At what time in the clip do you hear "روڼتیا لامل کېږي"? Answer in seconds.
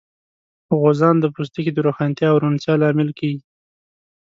2.43-3.41